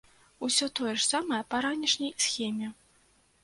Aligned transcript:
Усё 0.47 0.67
тое 0.79 0.93
ж 1.01 1.03
самае 1.11 1.41
па 1.53 1.57
ранішняй 1.67 2.13
схеме. 2.29 2.67